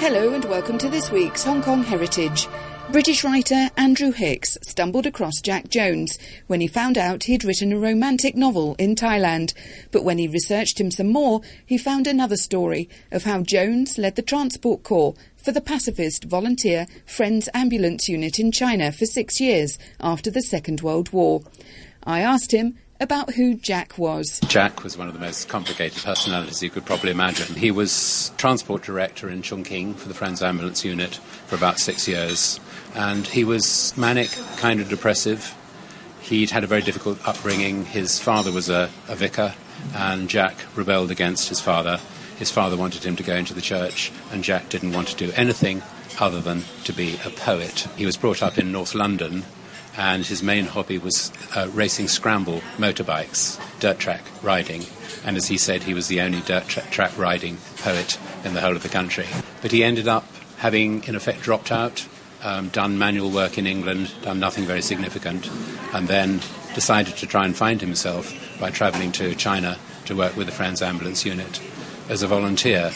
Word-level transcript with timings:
Hello 0.00 0.32
and 0.32 0.44
welcome 0.44 0.78
to 0.78 0.88
this 0.88 1.10
week's 1.10 1.42
Hong 1.42 1.60
Kong 1.60 1.82
Heritage. 1.82 2.46
British 2.92 3.24
writer 3.24 3.68
Andrew 3.76 4.12
Hicks 4.12 4.56
stumbled 4.62 5.06
across 5.06 5.40
Jack 5.42 5.70
Jones 5.70 6.16
when 6.46 6.60
he 6.60 6.68
found 6.68 6.96
out 6.96 7.24
he'd 7.24 7.42
written 7.42 7.72
a 7.72 7.78
romantic 7.78 8.36
novel 8.36 8.76
in 8.78 8.94
Thailand. 8.94 9.54
But 9.90 10.04
when 10.04 10.18
he 10.18 10.28
researched 10.28 10.80
him 10.80 10.92
some 10.92 11.08
more, 11.08 11.40
he 11.66 11.76
found 11.76 12.06
another 12.06 12.36
story 12.36 12.88
of 13.10 13.24
how 13.24 13.42
Jones 13.42 13.98
led 13.98 14.14
the 14.14 14.22
Transport 14.22 14.84
Corps 14.84 15.16
for 15.36 15.50
the 15.50 15.60
pacifist 15.60 16.24
volunteer 16.24 16.86
Friends 17.04 17.48
Ambulance 17.52 18.08
Unit 18.08 18.38
in 18.38 18.52
China 18.52 18.92
for 18.92 19.04
six 19.04 19.40
years 19.40 19.78
after 19.98 20.30
the 20.30 20.42
Second 20.42 20.80
World 20.80 21.12
War. 21.12 21.42
I 22.04 22.20
asked 22.20 22.52
him 22.52 22.78
about 23.00 23.34
who 23.34 23.54
Jack 23.54 23.96
was. 23.96 24.40
Jack 24.48 24.82
was 24.82 24.96
one 24.96 25.08
of 25.08 25.14
the 25.14 25.20
most 25.20 25.48
complicated 25.48 26.02
personalities 26.02 26.62
you 26.62 26.70
could 26.70 26.84
probably 26.84 27.10
imagine. 27.10 27.54
He 27.54 27.70
was 27.70 28.32
transport 28.36 28.82
director 28.82 29.28
in 29.28 29.42
Chongqing 29.42 29.94
for 29.94 30.08
the 30.08 30.14
Friends 30.14 30.42
Ambulance 30.42 30.84
Unit 30.84 31.14
for 31.46 31.56
about 31.56 31.78
six 31.78 32.08
years, 32.08 32.58
and 32.94 33.26
he 33.26 33.44
was 33.44 33.96
manic, 33.96 34.30
kind 34.56 34.80
of 34.80 34.88
depressive. 34.88 35.54
He'd 36.20 36.50
had 36.50 36.64
a 36.64 36.66
very 36.66 36.82
difficult 36.82 37.26
upbringing. 37.26 37.84
His 37.84 38.18
father 38.18 38.50
was 38.52 38.68
a, 38.68 38.90
a 39.08 39.14
vicar, 39.14 39.54
and 39.94 40.28
Jack 40.28 40.56
rebelled 40.74 41.10
against 41.10 41.48
his 41.48 41.60
father. 41.60 42.00
His 42.38 42.50
father 42.50 42.76
wanted 42.76 43.04
him 43.04 43.16
to 43.16 43.22
go 43.22 43.34
into 43.34 43.54
the 43.54 43.60
church, 43.60 44.12
and 44.32 44.44
Jack 44.44 44.68
didn't 44.68 44.92
want 44.92 45.08
to 45.08 45.16
do 45.16 45.32
anything 45.34 45.82
other 46.20 46.40
than 46.40 46.62
to 46.84 46.92
be 46.92 47.18
a 47.24 47.30
poet. 47.30 47.86
He 47.96 48.06
was 48.06 48.16
brought 48.16 48.42
up 48.42 48.58
in 48.58 48.72
North 48.72 48.94
London 48.94 49.44
and 49.98 50.24
his 50.24 50.44
main 50.44 50.64
hobby 50.64 50.96
was 50.96 51.32
uh, 51.56 51.68
racing 51.74 52.06
scramble 52.06 52.62
motorbikes, 52.78 53.60
dirt 53.80 53.98
track 53.98 54.22
riding. 54.42 54.84
And 55.24 55.36
as 55.36 55.48
he 55.48 55.58
said, 55.58 55.82
he 55.82 55.92
was 55.92 56.06
the 56.06 56.20
only 56.20 56.40
dirt 56.40 56.68
tra- 56.68 56.86
track 56.90 57.18
riding 57.18 57.58
poet 57.78 58.16
in 58.44 58.54
the 58.54 58.60
whole 58.60 58.76
of 58.76 58.84
the 58.84 58.88
country. 58.88 59.26
But 59.60 59.72
he 59.72 59.82
ended 59.82 60.06
up 60.06 60.24
having, 60.58 61.02
in 61.04 61.16
effect, 61.16 61.42
dropped 61.42 61.72
out, 61.72 62.06
um, 62.44 62.68
done 62.68 62.96
manual 62.96 63.30
work 63.30 63.58
in 63.58 63.66
England, 63.66 64.14
done 64.22 64.38
nothing 64.38 64.64
very 64.64 64.82
significant, 64.82 65.50
and 65.92 66.06
then 66.06 66.40
decided 66.74 67.16
to 67.16 67.26
try 67.26 67.44
and 67.44 67.56
find 67.56 67.80
himself 67.80 68.32
by 68.60 68.70
travelling 68.70 69.10
to 69.12 69.34
China 69.34 69.76
to 70.04 70.14
work 70.14 70.36
with 70.36 70.46
the 70.46 70.52
Friends 70.52 70.80
Ambulance 70.80 71.26
Unit 71.26 71.60
as 72.08 72.22
a 72.22 72.28
volunteer 72.28 72.92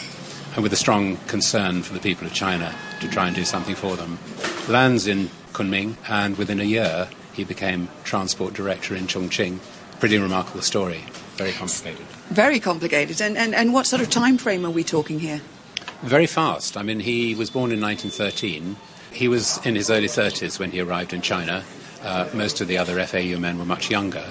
and 0.55 0.63
with 0.63 0.71
a 0.71 0.77
strong 0.77 1.17
concern 1.27 1.83
for 1.83 1.93
the 1.93 1.99
people 1.99 2.25
of 2.25 2.33
China 2.33 2.73
to 3.01 3.09
try 3.09 3.27
and 3.27 3.35
do 3.35 3.43
something 3.43 3.75
for 3.75 3.97
them. 3.97 4.17
Lands 4.69 5.07
in 5.07 5.29
Kunming, 5.51 5.97
and 6.07 6.37
within 6.37 6.61
a 6.61 6.63
year 6.63 7.09
he 7.33 7.43
became 7.43 7.89
transport 8.05 8.53
director 8.53 8.95
in 8.95 9.07
Chongqing. 9.07 9.59
Pretty 9.99 10.17
remarkable 10.17 10.61
story. 10.61 11.03
Very 11.35 11.51
complicated. 11.51 12.05
Very 12.29 12.59
complicated. 12.61 13.21
And, 13.21 13.37
and, 13.37 13.53
and 13.53 13.73
what 13.73 13.85
sort 13.85 14.01
of 14.01 14.09
time 14.09 14.37
frame 14.37 14.65
are 14.65 14.71
we 14.71 14.83
talking 14.83 15.19
here? 15.19 15.41
Very 16.01 16.27
fast. 16.27 16.77
I 16.77 16.83
mean, 16.83 17.01
he 17.01 17.35
was 17.35 17.49
born 17.49 17.71
in 17.71 17.81
1913. 17.81 18.77
He 19.11 19.27
was 19.27 19.59
in 19.65 19.75
his 19.75 19.89
early 19.89 20.07
30s 20.07 20.59
when 20.59 20.71
he 20.71 20.79
arrived 20.79 21.11
in 21.11 21.21
China. 21.21 21.63
Uh, 22.01 22.29
most 22.33 22.61
of 22.61 22.67
the 22.67 22.77
other 22.77 23.03
FAU 23.05 23.37
men 23.39 23.57
were 23.57 23.65
much 23.65 23.89
younger. 23.89 24.25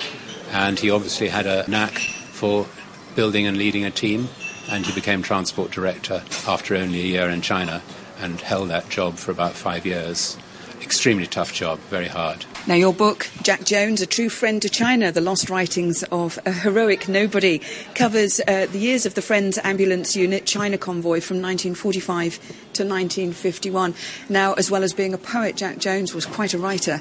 And 0.50 0.78
he 0.78 0.90
obviously 0.90 1.28
had 1.28 1.46
a 1.46 1.68
knack 1.68 1.98
for 1.98 2.66
building 3.14 3.46
and 3.46 3.58
leading 3.58 3.84
a 3.84 3.90
team. 3.90 4.28
And 4.70 4.86
he 4.86 4.94
became 4.94 5.22
transport 5.22 5.72
director 5.72 6.22
after 6.46 6.74
only 6.74 7.00
a 7.00 7.06
year 7.06 7.28
in 7.28 7.42
China 7.42 7.82
and 8.22 8.40
held 8.40 8.70
that 8.70 8.88
job 8.88 9.16
for 9.16 9.30
about 9.30 9.52
five 9.52 9.84
years 9.84 10.36
extremely 10.82 11.26
tough 11.26 11.54
job, 11.54 11.78
very 11.88 12.08
hard. 12.08 12.44
Now, 12.66 12.74
your 12.74 12.92
book, 12.92 13.28
Jack 13.42 13.64
Jones, 13.64 14.00
A 14.00 14.06
True 14.06 14.28
Friend 14.28 14.60
to 14.60 14.68
China 14.68 15.10
The 15.10 15.20
Lost 15.20 15.48
Writings 15.48 16.02
of 16.12 16.38
a 16.44 16.52
Heroic 16.52 17.08
Nobody, 17.08 17.60
covers 17.94 18.40
uh, 18.40 18.66
the 18.66 18.78
years 18.78 19.06
of 19.06 19.14
the 19.14 19.22
Friends 19.22 19.58
Ambulance 19.64 20.14
Unit 20.16 20.44
China 20.44 20.76
convoy 20.76 21.20
from 21.20 21.40
1945 21.40 22.38
to 22.74 22.84
1951. 22.84 23.94
Now, 24.28 24.52
as 24.54 24.70
well 24.70 24.82
as 24.82 24.92
being 24.92 25.14
a 25.14 25.18
poet, 25.18 25.56
Jack 25.56 25.78
Jones 25.78 26.14
was 26.14 26.26
quite 26.26 26.52
a 26.52 26.58
writer. 26.58 27.00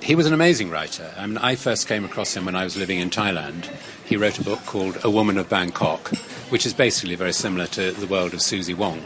He 0.00 0.14
was 0.14 0.26
an 0.26 0.32
amazing 0.32 0.70
writer. 0.70 1.12
I 1.18 1.26
mean, 1.26 1.38
I 1.38 1.56
first 1.56 1.88
came 1.88 2.04
across 2.04 2.36
him 2.36 2.44
when 2.44 2.54
I 2.54 2.62
was 2.62 2.76
living 2.76 3.00
in 3.00 3.10
Thailand. 3.10 3.68
He 4.04 4.16
wrote 4.16 4.38
a 4.38 4.44
book 4.44 4.64
called 4.64 4.96
A 5.02 5.10
Woman 5.10 5.38
of 5.38 5.48
Bangkok, 5.48 6.08
which 6.50 6.64
is 6.64 6.72
basically 6.72 7.16
very 7.16 7.32
similar 7.32 7.66
to 7.66 7.90
The 7.90 8.06
World 8.06 8.32
of 8.32 8.40
Susie 8.40 8.74
Wong. 8.74 9.02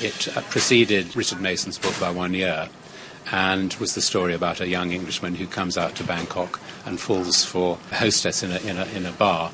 It 0.00 0.36
uh, 0.36 0.40
preceded 0.42 1.14
Richard 1.14 1.40
Mason's 1.40 1.78
book 1.78 1.98
by 2.00 2.10
one 2.10 2.34
year 2.34 2.68
and 3.30 3.72
was 3.74 3.94
the 3.94 4.02
story 4.02 4.34
about 4.34 4.60
a 4.60 4.68
young 4.68 4.92
Englishman 4.92 5.36
who 5.36 5.46
comes 5.46 5.78
out 5.78 5.94
to 5.96 6.04
Bangkok 6.04 6.60
and 6.84 7.00
falls 7.00 7.44
for 7.44 7.78
a 7.90 7.96
hostess 7.96 8.42
in 8.42 8.50
a, 8.50 8.58
in 8.58 8.76
a, 8.76 8.84
in 8.86 9.06
a 9.06 9.12
bar. 9.12 9.50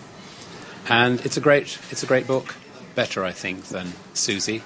And 0.89 1.21
it's 1.25 1.37
a 1.37 1.41
great, 1.41 1.79
it's 1.91 2.03
a 2.03 2.07
great 2.07 2.27
book, 2.27 2.57
better, 2.95 3.25
I 3.25 3.33
think, 3.33 3.67
than 3.67 3.93
Susie. 4.15 4.63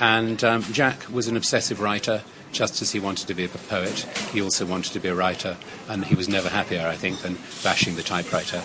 And 0.00 0.42
um, 0.42 0.62
Jack 0.64 1.04
was 1.10 1.28
an 1.28 1.36
obsessive 1.36 1.80
writer, 1.80 2.22
just 2.52 2.82
as 2.82 2.92
he 2.92 3.00
wanted 3.00 3.28
to 3.28 3.34
be 3.34 3.44
a 3.44 3.48
poet. 3.48 4.00
He 4.32 4.42
also 4.42 4.66
wanted 4.66 4.92
to 4.92 5.00
be 5.00 5.08
a 5.08 5.14
writer, 5.14 5.56
and 5.88 6.04
he 6.04 6.14
was 6.14 6.28
never 6.28 6.48
happier, 6.48 6.86
I 6.86 6.96
think, 6.96 7.20
than 7.20 7.38
bashing 7.62 7.94
the 7.94 8.02
typewriter. 8.02 8.62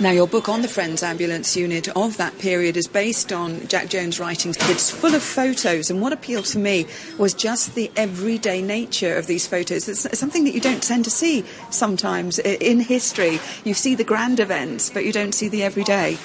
Now, 0.00 0.12
your 0.12 0.26
book 0.26 0.48
on 0.48 0.62
the 0.62 0.68
Friends 0.68 1.02
Ambulance 1.02 1.58
Unit 1.58 1.86
of 1.94 2.16
that 2.16 2.38
period 2.38 2.78
is 2.78 2.86
based 2.86 3.34
on 3.34 3.68
Jack 3.68 3.90
Jones' 3.90 4.18
writings. 4.18 4.56
It's 4.70 4.90
full 4.90 5.14
of 5.14 5.22
photos, 5.22 5.90
and 5.90 6.00
what 6.00 6.14
appealed 6.14 6.46
to 6.46 6.58
me 6.58 6.86
was 7.18 7.34
just 7.34 7.74
the 7.74 7.90
everyday 7.96 8.62
nature 8.62 9.14
of 9.18 9.26
these 9.26 9.46
photos. 9.46 9.90
It's 9.90 10.18
something 10.18 10.44
that 10.44 10.54
you 10.54 10.60
don't 10.62 10.82
tend 10.82 11.04
to 11.04 11.10
see 11.10 11.44
sometimes 11.68 12.38
in 12.38 12.80
history. 12.80 13.40
You 13.62 13.74
see 13.74 13.94
the 13.94 14.02
grand 14.02 14.40
events, 14.40 14.88
but 14.88 15.04
you 15.04 15.12
don't 15.12 15.32
see 15.32 15.48
the 15.48 15.62
everyday. 15.62 16.16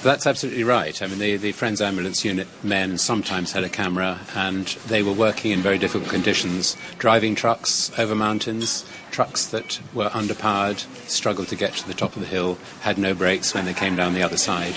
That's 0.00 0.28
absolutely 0.28 0.62
right. 0.62 1.02
I 1.02 1.08
mean, 1.08 1.18
the, 1.18 1.36
the 1.36 1.50
Friends 1.50 1.80
Ambulance 1.80 2.24
Unit 2.24 2.46
men 2.62 2.98
sometimes 2.98 3.50
had 3.50 3.64
a 3.64 3.68
camera, 3.68 4.20
and 4.36 4.66
they 4.86 5.02
were 5.02 5.12
working 5.12 5.50
in 5.50 5.60
very 5.60 5.76
difficult 5.76 6.08
conditions, 6.08 6.76
driving 6.98 7.34
trucks 7.34 7.90
over 7.98 8.14
mountains, 8.14 8.86
trucks 9.10 9.46
that 9.46 9.80
were 9.92 10.08
underpowered, 10.10 10.78
struggled 11.08 11.48
to 11.48 11.56
get 11.56 11.72
to 11.74 11.88
the 11.88 11.94
top 11.94 12.14
of 12.14 12.22
the 12.22 12.28
hill, 12.28 12.58
had 12.82 12.96
no 12.96 13.12
brakes 13.12 13.54
when 13.54 13.64
they 13.64 13.74
came 13.74 13.96
down 13.96 14.14
the 14.14 14.22
other 14.22 14.36
side. 14.36 14.74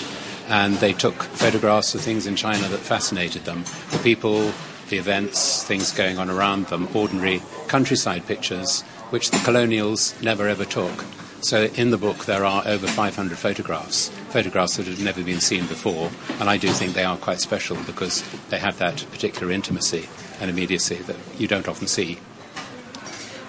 And 0.48 0.74
they 0.78 0.92
took 0.92 1.22
photographs 1.22 1.94
of 1.94 2.00
things 2.00 2.26
in 2.26 2.34
China 2.34 2.66
that 2.68 2.80
fascinated 2.80 3.44
them 3.44 3.64
the 3.92 4.00
people, 4.02 4.52
the 4.88 4.98
events, 4.98 5.62
things 5.62 5.92
going 5.92 6.18
on 6.18 6.30
around 6.30 6.66
them, 6.66 6.88
ordinary 6.94 7.40
countryside 7.68 8.26
pictures, 8.26 8.82
which 9.10 9.30
the 9.30 9.38
colonials 9.44 10.20
never 10.20 10.48
ever 10.48 10.64
took. 10.64 11.04
So 11.42 11.64
in 11.74 11.90
the 11.90 11.98
book 11.98 12.26
there 12.26 12.44
are 12.44 12.62
over 12.66 12.86
500 12.86 13.36
photographs, 13.36 14.10
photographs 14.30 14.76
that 14.76 14.86
have 14.86 15.02
never 15.02 15.24
been 15.24 15.40
seen 15.40 15.66
before, 15.66 16.08
and 16.38 16.48
I 16.48 16.56
do 16.56 16.68
think 16.68 16.94
they 16.94 17.02
are 17.02 17.16
quite 17.16 17.40
special 17.40 17.76
because 17.84 18.22
they 18.48 18.60
have 18.60 18.78
that 18.78 19.04
particular 19.10 19.52
intimacy 19.52 20.08
and 20.40 20.48
immediacy 20.48 20.96
that 20.96 21.16
you 21.38 21.48
don't 21.48 21.66
often 21.66 21.88
see. 21.88 22.18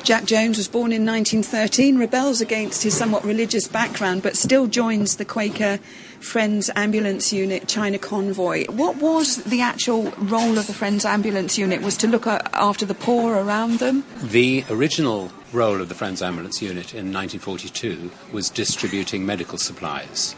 Jack 0.04 0.26
Jones 0.26 0.58
was 0.58 0.68
born 0.68 0.92
in 0.92 1.06
1913, 1.06 1.98
rebels 1.98 2.42
against 2.42 2.84
his 2.84 2.94
somewhat 2.94 3.24
religious 3.24 3.70
background, 3.70 4.22
but 4.22 4.36
still 4.36 4.68
joins 4.68 5.16
the 5.16 5.24
Quaker 5.24 5.78
Friends 6.20 6.70
Ambulance 6.76 7.32
Unit 7.32 7.70
China 7.70 7.98
convoy. 7.98 8.66
What 8.66 8.98
was 8.98 9.38
the 9.46 9.62
actual 9.62 10.12
role 10.18 10.58
of 10.58 10.68
the 10.68 10.74
Friends 10.74 11.06
Ambulance 11.06 11.58
Unit? 11.58 11.82
Was 11.82 11.96
to 11.98 12.08
look 12.08 12.28
after 12.28 12.86
the 12.86 12.94
poor 12.94 13.36
around 13.36 13.80
them? 13.80 14.04
The 14.22 14.66
original 14.70 15.32
role 15.54 15.80
of 15.80 15.88
the 15.88 15.96
Friends 15.96 16.22
Ambulance 16.22 16.62
Unit 16.62 16.94
in 16.94 17.14
1942 17.14 18.12
was 18.34 18.50
distributing 18.50 19.26
medical 19.26 19.58
supplies. 19.58 20.36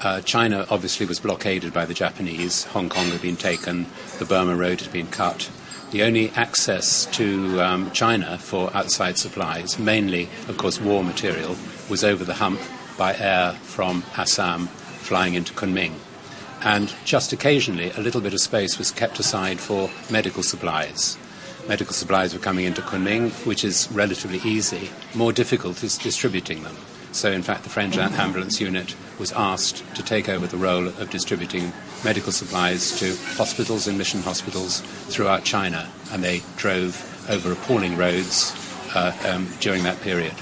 Uh, 0.00 0.20
China 0.20 0.64
obviously 0.70 1.06
was 1.06 1.18
blockaded 1.18 1.72
by 1.72 1.84
the 1.84 1.94
Japanese. 1.94 2.64
Hong 2.66 2.88
Kong 2.88 3.06
had 3.06 3.20
been 3.20 3.36
taken. 3.36 3.86
The 4.20 4.24
Burma 4.24 4.54
Road 4.54 4.80
had 4.80 4.92
been 4.92 5.08
cut. 5.08 5.50
The 5.90 6.02
only 6.02 6.30
access 6.30 7.06
to 7.16 7.60
um, 7.62 7.90
China 7.92 8.38
for 8.38 8.70
outside 8.76 9.16
supplies, 9.16 9.78
mainly, 9.78 10.28
of 10.48 10.56
course, 10.58 10.80
war 10.80 11.02
material, 11.02 11.56
was 11.88 12.04
over 12.04 12.24
the 12.24 12.34
hump 12.34 12.60
by 12.96 13.16
air 13.16 13.52
from 13.52 14.04
Assam 14.16 14.66
flying 14.66 15.34
into 15.34 15.54
Kunming. 15.54 15.94
And 16.62 16.92
just 17.04 17.32
occasionally, 17.32 17.90
a 17.92 18.00
little 18.00 18.20
bit 18.20 18.34
of 18.34 18.40
space 18.40 18.78
was 18.78 18.90
kept 18.90 19.18
aside 19.18 19.60
for 19.60 19.90
medical 20.10 20.42
supplies 20.42 21.16
medical 21.68 21.92
supplies 21.92 22.32
were 22.32 22.40
coming 22.40 22.64
into 22.64 22.80
Kunming, 22.80 23.30
which 23.46 23.62
is 23.62 23.88
relatively 23.92 24.38
easy. 24.38 24.90
More 25.14 25.32
difficult 25.32 25.84
is 25.84 25.98
distributing 25.98 26.62
them. 26.62 26.74
So, 27.18 27.32
in 27.32 27.42
fact, 27.42 27.64
the 27.64 27.68
Friends 27.68 27.98
ambulance 27.98 28.60
unit 28.60 28.94
was 29.18 29.32
asked 29.32 29.82
to 29.96 30.04
take 30.04 30.28
over 30.28 30.46
the 30.46 30.56
role 30.56 30.86
of 30.86 31.10
distributing 31.10 31.72
medical 32.04 32.30
supplies 32.30 32.96
to 33.00 33.16
hospitals 33.36 33.88
and 33.88 33.98
mission 33.98 34.22
hospitals 34.22 34.82
throughout 35.08 35.42
China, 35.42 35.90
and 36.12 36.22
they 36.22 36.42
drove 36.56 36.94
over 37.28 37.50
appalling 37.50 37.96
roads 37.96 38.54
uh, 38.94 39.12
um, 39.26 39.48
during 39.58 39.82
that 39.82 40.00
period. 40.00 40.32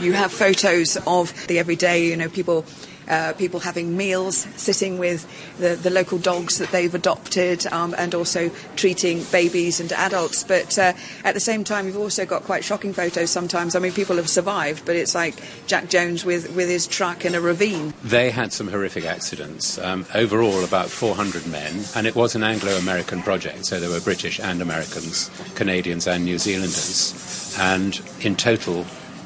You 0.00 0.14
have 0.14 0.32
photos 0.32 0.96
of 1.06 1.46
the 1.46 1.58
everyday, 1.58 2.06
you 2.06 2.16
know, 2.16 2.30
people 2.30 2.64
uh, 3.08 3.32
people 3.34 3.60
having 3.60 3.96
meals, 3.96 4.36
sitting 4.56 4.98
with 4.98 5.26
the, 5.58 5.76
the 5.76 5.90
local 5.90 6.18
dogs 6.18 6.58
that 6.58 6.70
they've 6.70 6.94
adopted, 6.94 7.66
um, 7.72 7.94
and 7.98 8.14
also 8.14 8.50
treating 8.76 9.24
babies 9.24 9.80
and 9.80 9.92
adults. 9.92 10.44
But 10.44 10.78
uh, 10.78 10.92
at 11.24 11.34
the 11.34 11.40
same 11.40 11.64
time, 11.64 11.86
you've 11.86 11.98
also 11.98 12.26
got 12.26 12.42
quite 12.42 12.64
shocking 12.64 12.92
photos 12.92 13.30
sometimes. 13.30 13.74
I 13.74 13.78
mean, 13.78 13.92
people 13.92 14.16
have 14.16 14.28
survived, 14.28 14.84
but 14.84 14.96
it's 14.96 15.14
like 15.14 15.34
Jack 15.66 15.88
Jones 15.88 16.24
with, 16.24 16.54
with 16.54 16.68
his 16.68 16.86
truck 16.86 17.24
in 17.24 17.34
a 17.34 17.40
ravine. 17.40 17.94
They 18.02 18.30
had 18.30 18.52
some 18.52 18.68
horrific 18.68 19.04
accidents. 19.04 19.78
Um, 19.78 20.06
overall, 20.14 20.64
about 20.64 20.88
400 20.88 21.46
men, 21.46 21.84
and 21.94 22.06
it 22.06 22.14
was 22.14 22.34
an 22.34 22.42
Anglo 22.42 22.72
American 22.72 23.22
project, 23.22 23.66
so 23.66 23.80
there 23.80 23.90
were 23.90 24.00
British 24.00 24.40
and 24.40 24.62
Americans, 24.62 25.30
Canadians 25.54 26.06
and 26.06 26.24
New 26.24 26.38
Zealanders. 26.38 27.56
And 27.58 28.00
in 28.20 28.36
total, 28.36 28.84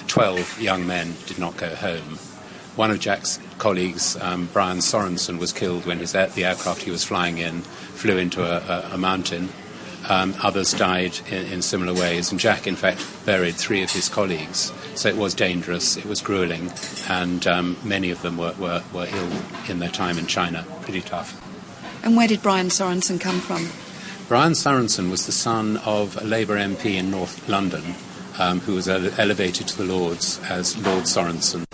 12 0.08 0.60
young 0.60 0.86
men 0.86 1.14
did 1.26 1.38
not 1.38 1.56
go 1.56 1.74
home. 1.74 2.18
One 2.78 2.92
of 2.92 3.00
Jack's 3.00 3.40
colleagues, 3.58 4.16
um, 4.20 4.48
Brian 4.52 4.78
Sorensen, 4.78 5.40
was 5.40 5.52
killed 5.52 5.84
when 5.84 5.98
his, 5.98 6.12
the 6.12 6.44
aircraft 6.44 6.82
he 6.82 6.92
was 6.92 7.02
flying 7.02 7.38
in 7.38 7.62
flew 7.62 8.16
into 8.18 8.40
a, 8.44 8.58
a, 8.72 8.94
a 8.94 8.96
mountain. 8.96 9.48
Um, 10.08 10.32
others 10.44 10.74
died 10.74 11.18
in, 11.28 11.54
in, 11.54 11.62
similar 11.62 11.92
ways, 11.92 12.30
and 12.30 12.38
Jack, 12.38 12.68
in 12.68 12.76
fact, 12.76 13.04
buried 13.26 13.56
three 13.56 13.82
of 13.82 13.90
his 13.90 14.08
colleagues. 14.08 14.72
So 14.94 15.08
it 15.08 15.16
was 15.16 15.34
dangerous, 15.34 15.96
it 15.96 16.06
was 16.06 16.22
grueling, 16.22 16.70
and 17.08 17.44
um, 17.48 17.76
many 17.82 18.12
of 18.12 18.22
them 18.22 18.38
were, 18.38 18.54
were, 18.60 18.84
were 18.94 19.08
ill 19.10 19.32
in 19.68 19.80
their 19.80 19.90
time 19.90 20.16
in 20.16 20.28
China. 20.28 20.64
Pretty 20.82 21.00
tough. 21.00 21.34
And 22.04 22.16
where 22.16 22.28
did 22.28 22.44
Brian 22.44 22.68
Sorensen 22.68 23.20
come 23.20 23.40
from? 23.40 23.70
Brian 24.28 24.52
Sorensen 24.52 25.10
was 25.10 25.26
the 25.26 25.32
son 25.32 25.78
of 25.78 26.16
a 26.16 26.24
Labour 26.24 26.56
MP 26.56 26.94
in 26.94 27.10
North 27.10 27.48
London 27.48 27.96
um, 28.38 28.60
who 28.60 28.74
was 28.74 28.88
ele- 28.88 29.10
elevated 29.18 29.66
to 29.66 29.78
the 29.78 29.84
Lords 29.84 30.40
as 30.48 30.76
Lord 30.86 31.04
Sorensen. 31.04 31.66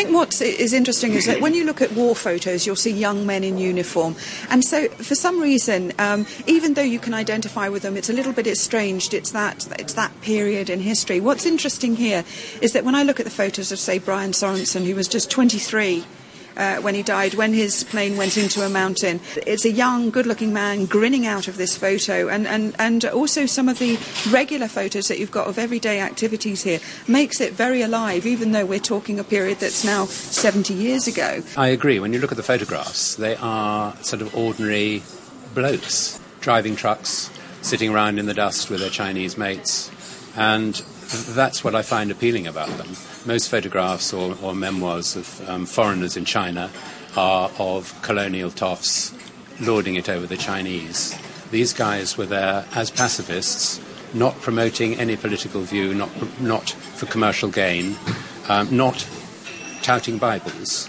I 0.00 0.04
think 0.04 0.16
what 0.16 0.40
is 0.40 0.72
interesting 0.72 1.12
is 1.12 1.26
that 1.26 1.42
when 1.42 1.52
you 1.52 1.64
look 1.64 1.82
at 1.82 1.92
war 1.92 2.16
photos, 2.16 2.66
you'll 2.66 2.74
see 2.74 2.90
young 2.90 3.26
men 3.26 3.44
in 3.44 3.58
uniform. 3.58 4.16
And 4.48 4.64
so, 4.64 4.88
for 4.88 5.14
some 5.14 5.38
reason, 5.38 5.92
um, 5.98 6.24
even 6.46 6.72
though 6.72 6.80
you 6.80 6.98
can 6.98 7.12
identify 7.12 7.68
with 7.68 7.82
them, 7.82 7.98
it's 7.98 8.08
a 8.08 8.14
little 8.14 8.32
bit 8.32 8.46
estranged. 8.46 9.12
It's 9.12 9.32
that, 9.32 9.68
it's 9.78 9.92
that 9.92 10.18
period 10.22 10.70
in 10.70 10.80
history. 10.80 11.20
What's 11.20 11.44
interesting 11.44 11.96
here 11.96 12.24
is 12.62 12.72
that 12.72 12.82
when 12.82 12.94
I 12.94 13.02
look 13.02 13.20
at 13.20 13.24
the 13.24 13.30
photos 13.30 13.72
of, 13.72 13.78
say, 13.78 13.98
Brian 13.98 14.30
Sorensen, 14.30 14.86
who 14.86 14.94
was 14.94 15.06
just 15.06 15.30
23 15.30 16.02
uh, 16.60 16.76
when 16.76 16.94
he 16.94 17.02
died, 17.02 17.34
when 17.34 17.54
his 17.54 17.84
plane 17.84 18.16
went 18.16 18.36
into 18.36 18.60
a 18.60 18.68
mountain. 18.68 19.18
It's 19.46 19.64
a 19.64 19.70
young, 19.70 20.10
good 20.10 20.26
looking 20.26 20.52
man 20.52 20.84
grinning 20.84 21.26
out 21.26 21.48
of 21.48 21.56
this 21.56 21.76
photo, 21.76 22.28
and, 22.28 22.46
and, 22.46 22.76
and 22.78 23.04
also 23.06 23.46
some 23.46 23.68
of 23.68 23.78
the 23.78 23.98
regular 24.30 24.68
photos 24.68 25.08
that 25.08 25.18
you've 25.18 25.30
got 25.30 25.48
of 25.48 25.58
everyday 25.58 26.00
activities 26.00 26.62
here 26.62 26.78
makes 27.08 27.40
it 27.40 27.54
very 27.54 27.80
alive, 27.80 28.26
even 28.26 28.52
though 28.52 28.66
we're 28.66 28.78
talking 28.78 29.18
a 29.18 29.24
period 29.24 29.58
that's 29.58 29.84
now 29.84 30.04
70 30.04 30.74
years 30.74 31.08
ago. 31.08 31.42
I 31.56 31.68
agree. 31.68 31.98
When 31.98 32.12
you 32.12 32.18
look 32.18 32.30
at 32.30 32.36
the 32.36 32.42
photographs, 32.42 33.16
they 33.16 33.36
are 33.36 33.96
sort 34.02 34.20
of 34.20 34.34
ordinary 34.36 35.02
blokes 35.54 36.20
driving 36.40 36.76
trucks, 36.76 37.30
sitting 37.62 37.90
around 37.90 38.18
in 38.18 38.26
the 38.26 38.34
dust 38.34 38.70
with 38.70 38.80
their 38.80 38.90
Chinese 38.90 39.38
mates, 39.38 39.90
and 40.36 40.82
that's 41.34 41.64
what 41.64 41.74
I 41.74 41.82
find 41.82 42.10
appealing 42.10 42.46
about 42.46 42.68
them 42.78 42.88
most 43.26 43.50
photographs 43.50 44.12
or, 44.12 44.36
or 44.42 44.54
memoirs 44.54 45.16
of 45.16 45.48
um, 45.48 45.66
foreigners 45.66 46.16
in 46.16 46.24
China 46.24 46.70
are 47.16 47.50
of 47.58 48.00
colonial 48.02 48.50
toffs 48.50 49.14
lording 49.60 49.94
it 49.96 50.08
over 50.08 50.26
the 50.26 50.36
Chinese. 50.36 51.18
These 51.50 51.72
guys 51.72 52.16
were 52.16 52.26
there 52.26 52.64
as 52.74 52.90
pacifists, 52.90 53.80
not 54.14 54.40
promoting 54.40 54.98
any 54.98 55.16
political 55.16 55.60
view, 55.62 55.92
not, 55.92 56.40
not 56.40 56.70
for 56.70 57.06
commercial 57.06 57.50
gain, 57.50 57.96
um, 58.48 58.74
not 58.74 59.06
touting 59.82 60.18
Bibles. 60.18 60.88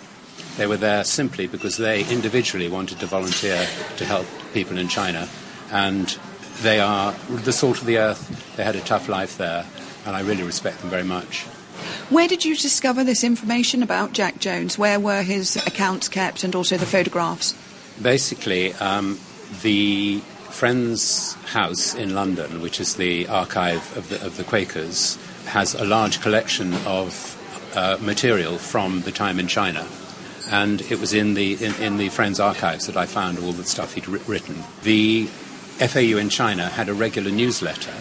They 0.57 0.67
were 0.67 0.77
there 0.77 1.03
simply 1.03 1.47
because 1.47 1.77
they 1.77 2.09
individually 2.09 2.69
wanted 2.69 2.99
to 2.99 3.07
volunteer 3.07 3.67
to 3.97 4.05
help 4.05 4.25
people 4.53 4.77
in 4.77 4.87
China. 4.87 5.27
And 5.71 6.17
they 6.61 6.79
are 6.79 7.13
the 7.29 7.51
salt 7.51 7.79
of 7.79 7.85
the 7.85 7.97
earth. 7.97 8.55
They 8.55 8.63
had 8.63 8.75
a 8.75 8.81
tough 8.81 9.09
life 9.09 9.37
there, 9.37 9.65
and 10.05 10.15
I 10.15 10.21
really 10.21 10.43
respect 10.43 10.79
them 10.79 10.89
very 10.89 11.03
much. 11.03 11.45
Where 12.09 12.27
did 12.27 12.43
you 12.45 12.55
discover 12.55 13.03
this 13.03 13.23
information 13.23 13.81
about 13.83 14.13
Jack 14.13 14.39
Jones? 14.39 14.77
Where 14.77 14.99
were 14.99 15.23
his 15.23 15.55
accounts 15.55 16.09
kept 16.09 16.43
and 16.43 16.55
also 16.55 16.77
the 16.77 16.85
photographs? 16.85 17.55
Basically, 18.01 18.73
um, 18.75 19.19
the 19.61 20.19
Friends 20.49 21.33
House 21.45 21.95
in 21.95 22.13
London, 22.13 22.61
which 22.61 22.79
is 22.79 22.95
the 22.95 23.27
archive 23.27 23.97
of 23.97 24.09
the, 24.09 24.25
of 24.25 24.37
the 24.37 24.43
Quakers, 24.43 25.17
has 25.45 25.73
a 25.73 25.85
large 25.85 26.21
collection 26.21 26.73
of 26.85 27.37
uh, 27.75 27.97
material 28.01 28.57
from 28.57 29.01
the 29.01 29.11
time 29.11 29.39
in 29.39 29.47
China. 29.47 29.87
And 30.51 30.81
it 30.81 30.99
was 30.99 31.13
in 31.13 31.33
the, 31.33 31.53
in, 31.63 31.73
in, 31.75 31.97
the 31.97 32.09
Friends 32.09 32.39
archives 32.39 32.87
that 32.87 32.97
I 32.97 33.05
found 33.05 33.39
all 33.39 33.53
the 33.53 33.63
stuff 33.63 33.93
he'd 33.93 34.07
written. 34.07 34.57
The 34.83 35.25
FAU 35.25 36.17
in 36.17 36.29
China 36.29 36.67
had 36.67 36.89
a 36.89 36.93
regular 36.93 37.31
newsletter 37.31 37.93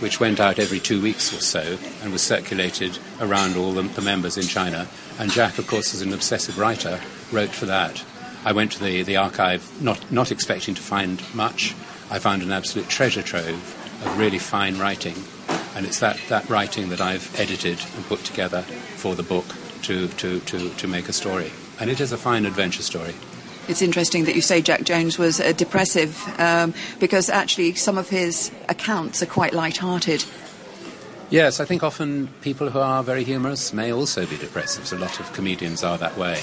which 0.00 0.18
went 0.20 0.40
out 0.40 0.58
every 0.58 0.80
two 0.80 1.00
weeks 1.00 1.32
or 1.32 1.40
so 1.40 1.78
and 2.02 2.12
was 2.12 2.22
circulated 2.22 2.98
around 3.20 3.56
all 3.56 3.72
the, 3.72 3.82
the 3.82 4.02
members 4.02 4.36
in 4.36 4.44
China. 4.44 4.88
And 5.18 5.30
Jack, 5.30 5.58
of 5.58 5.66
course, 5.66 5.94
as 5.94 6.02
an 6.02 6.12
obsessive 6.12 6.58
writer, 6.58 7.00
wrote 7.30 7.50
for 7.50 7.66
that. 7.66 8.02
I 8.44 8.52
went 8.52 8.72
to 8.72 8.82
the, 8.82 9.02
the 9.02 9.18
archive 9.18 9.70
not, 9.82 10.10
not 10.10 10.32
expecting 10.32 10.74
to 10.74 10.82
find 10.82 11.22
much. 11.34 11.74
I 12.10 12.18
found 12.18 12.42
an 12.42 12.52
absolute 12.52 12.88
treasure 12.88 13.22
trove 13.22 13.52
of 14.04 14.18
really 14.18 14.38
fine 14.38 14.78
writing. 14.78 15.14
And 15.76 15.86
it's 15.86 16.00
that, 16.00 16.18
that 16.28 16.48
writing 16.48 16.88
that 16.88 17.00
I've 17.00 17.38
edited 17.38 17.78
and 17.94 18.04
put 18.06 18.24
together 18.24 18.62
for 18.62 19.14
the 19.14 19.22
book 19.22 19.44
to, 19.82 20.08
to, 20.08 20.40
to, 20.40 20.70
to 20.70 20.88
make 20.88 21.08
a 21.08 21.12
story. 21.12 21.52
And 21.78 21.90
it 21.90 22.00
is 22.00 22.12
a 22.12 22.18
fine 22.18 22.46
adventure 22.46 22.82
story. 22.82 23.14
It's 23.68 23.82
interesting 23.82 24.24
that 24.24 24.34
you 24.34 24.40
say 24.40 24.62
Jack 24.62 24.82
Jones 24.82 25.18
was 25.18 25.40
uh, 25.40 25.52
depressive 25.52 26.18
um, 26.40 26.74
because 26.98 27.28
actually 27.28 27.74
some 27.74 27.98
of 27.98 28.08
his 28.08 28.50
accounts 28.68 29.22
are 29.22 29.26
quite 29.26 29.52
light-hearted. 29.52 30.24
Yes, 31.30 31.60
I 31.60 31.64
think 31.64 31.84
often 31.84 32.26
people 32.40 32.70
who 32.70 32.80
are 32.80 33.04
very 33.04 33.22
humorous 33.22 33.72
may 33.72 33.92
also 33.92 34.26
be 34.26 34.36
depressive. 34.36 34.92
A 34.92 35.00
lot 35.00 35.20
of 35.20 35.32
comedians 35.32 35.84
are 35.84 35.96
that 35.98 36.16
way. 36.18 36.42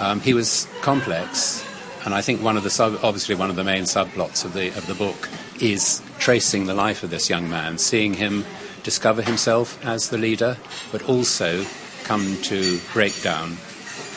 Um, 0.00 0.20
he 0.20 0.32
was 0.32 0.66
complex, 0.80 1.62
and 2.06 2.14
I 2.14 2.22
think 2.22 2.42
one 2.42 2.56
of 2.56 2.62
the 2.62 2.70
sub, 2.70 2.98
obviously 3.02 3.34
one 3.34 3.50
of 3.50 3.56
the 3.56 3.64
main 3.64 3.82
subplots 3.82 4.44
of 4.46 4.54
the 4.54 4.68
of 4.68 4.86
the 4.86 4.94
book 4.94 5.28
is 5.60 6.00
tracing 6.18 6.64
the 6.64 6.74
life 6.74 7.02
of 7.02 7.10
this 7.10 7.28
young 7.28 7.50
man, 7.50 7.76
seeing 7.76 8.14
him 8.14 8.46
discover 8.82 9.20
himself 9.20 9.84
as 9.84 10.08
the 10.08 10.18
leader, 10.18 10.56
but 10.90 11.02
also 11.08 11.64
come 12.04 12.40
to 12.42 12.78
breakdown. 12.92 13.58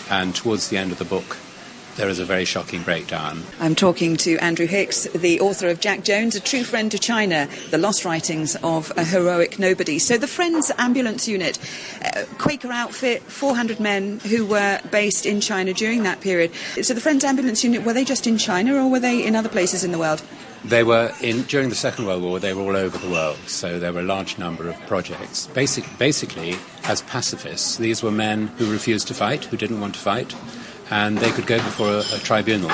And 0.09 0.33
towards 0.33 0.69
the 0.69 0.77
end 0.77 0.93
of 0.93 0.99
the 0.99 1.05
book, 1.05 1.37
there 1.97 2.09
is 2.09 2.19
a 2.19 2.25
very 2.25 2.45
shocking 2.45 2.83
breakdown. 2.83 3.43
I'm 3.59 3.75
talking 3.75 4.15
to 4.17 4.37
Andrew 4.37 4.67
Hicks, 4.67 5.05
the 5.13 5.41
author 5.41 5.67
of 5.67 5.79
Jack 5.79 6.03
Jones, 6.03 6.35
A 6.35 6.39
True 6.39 6.63
Friend 6.63 6.91
to 6.91 6.99
China, 6.99 7.49
the 7.71 7.77
lost 7.77 8.05
writings 8.05 8.55
of 8.63 8.91
a 8.95 9.03
heroic 9.03 9.59
nobody. 9.59 9.97
So 9.99 10.17
the 10.17 10.27
Friends 10.27 10.71
Ambulance 10.77 11.27
Unit, 11.27 11.57
uh, 12.05 12.23
Quaker 12.37 12.71
outfit, 12.71 13.23
400 13.23 13.79
men 13.79 14.19
who 14.19 14.45
were 14.45 14.79
based 14.91 15.25
in 15.25 15.41
China 15.41 15.73
during 15.73 16.03
that 16.03 16.21
period. 16.21 16.51
So 16.81 16.93
the 16.93 17.01
Friends 17.01 17.23
Ambulance 17.23 17.63
Unit, 17.63 17.83
were 17.83 17.93
they 17.93 18.05
just 18.05 18.27
in 18.27 18.37
China 18.37 18.75
or 18.75 18.89
were 18.89 18.99
they 18.99 19.25
in 19.25 19.35
other 19.35 19.49
places 19.49 19.83
in 19.83 19.91
the 19.91 19.99
world? 19.99 20.21
They 20.63 20.83
were 20.83 21.13
in 21.21 21.43
during 21.43 21.69
the 21.69 21.75
Second 21.75 22.05
World 22.05 22.23
War. 22.23 22.39
They 22.39 22.53
were 22.53 22.61
all 22.61 22.75
over 22.75 22.97
the 22.97 23.09
world, 23.09 23.37
so 23.47 23.79
there 23.79 23.93
were 23.93 24.01
a 24.01 24.03
large 24.03 24.37
number 24.37 24.67
of 24.67 24.75
projects. 24.87 25.47
Basic, 25.47 25.85
basically, 25.97 26.55
as 26.83 27.01
pacifists, 27.03 27.77
these 27.77 28.03
were 28.03 28.11
men 28.11 28.47
who 28.57 28.71
refused 28.71 29.07
to 29.07 29.13
fight, 29.13 29.45
who 29.45 29.55
didn't 29.55 29.79
want 29.79 29.93
to 29.93 29.99
fight, 29.99 30.35
and 30.89 31.17
they 31.17 31.31
could 31.31 31.45
go 31.45 31.57
before 31.57 31.89
a, 31.89 31.99
a 32.15 32.19
tribunal, 32.19 32.71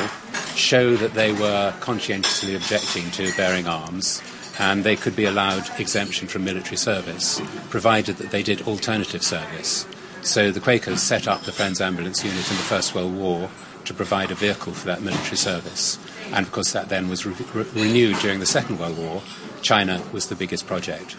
show 0.55 0.96
that 0.96 1.13
they 1.13 1.34
were 1.34 1.74
conscientiously 1.79 2.55
objecting 2.55 3.10
to 3.12 3.36
bearing 3.36 3.67
arms, 3.67 4.22
and 4.60 4.84
they 4.84 4.96
could 4.96 5.15
be 5.15 5.25
allowed 5.25 5.67
exemption 5.79 6.27
from 6.27 6.43
military 6.43 6.77
service, 6.77 7.41
provided 7.70 8.17
that 8.17 8.32
they 8.32 8.43
did 8.43 8.62
alternative 8.63 9.24
service. 9.24 9.88
So 10.22 10.51
the 10.51 10.62
Quakers 10.62 11.01
set 11.01 11.27
up 11.27 11.41
the 11.41 11.51
Friends 11.51 11.82
Ambulance 11.82 12.24
Unit 12.24 12.50
in 12.50 12.58
the 12.58 12.63
First 12.63 12.96
World 12.96 13.15
War 13.15 13.50
to 13.86 13.93
provide 13.93 14.32
a 14.32 14.36
vehicle 14.36 14.74
for 14.74 14.86
that 14.86 15.01
military 15.01 15.36
service. 15.36 16.00
And 16.32 16.46
of 16.46 16.51
course, 16.51 16.72
that 16.72 16.89
then 16.89 17.10
was 17.10 17.25
re- 17.25 17.36
re- 17.53 17.65
renewed 17.74 18.17
during 18.20 18.39
the 18.39 18.46
Second 18.46 18.79
World 18.79 18.98
War. 18.98 19.22
China 19.62 20.01
was 20.13 20.27
the 20.27 20.36
biggest 20.36 20.65
project 20.67 21.17